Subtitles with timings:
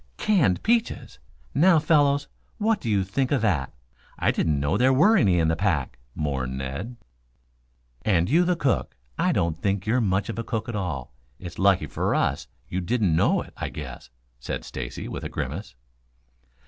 [0.17, 1.19] "Canned peaches!
[1.53, 3.71] Now, fellows, what do you think of that?
[4.17, 6.95] I didn't know there were any in the pack," mourned Ned.
[8.01, 8.97] "And you the cook!
[9.19, 11.13] I don't think you're much of a cook after all.
[11.37, 14.09] It's lucky for us you didn't know it, I guess,"
[14.39, 15.75] said Stacy, with a grimace.